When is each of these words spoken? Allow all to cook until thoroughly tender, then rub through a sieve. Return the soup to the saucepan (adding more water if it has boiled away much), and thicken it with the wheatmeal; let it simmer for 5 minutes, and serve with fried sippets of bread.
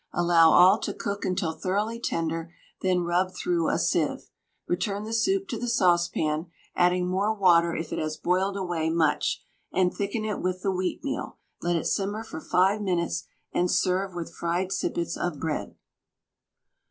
Allow 0.13 0.49
all 0.49 0.79
to 0.79 0.95
cook 0.95 1.25
until 1.25 1.51
thoroughly 1.53 1.99
tender, 1.99 2.51
then 2.81 3.01
rub 3.03 3.35
through 3.35 3.69
a 3.69 3.77
sieve. 3.77 4.31
Return 4.65 5.03
the 5.03 5.13
soup 5.13 5.47
to 5.49 5.59
the 5.59 5.67
saucepan 5.67 6.47
(adding 6.75 7.07
more 7.07 7.35
water 7.35 7.75
if 7.75 7.93
it 7.93 7.99
has 7.99 8.17
boiled 8.17 8.57
away 8.57 8.89
much), 8.89 9.43
and 9.71 9.93
thicken 9.93 10.25
it 10.25 10.41
with 10.41 10.63
the 10.63 10.71
wheatmeal; 10.71 11.37
let 11.61 11.75
it 11.75 11.85
simmer 11.85 12.23
for 12.23 12.41
5 12.41 12.81
minutes, 12.81 13.25
and 13.51 13.69
serve 13.69 14.15
with 14.15 14.33
fried 14.33 14.71
sippets 14.71 15.15
of 15.15 15.39
bread. 15.39 15.75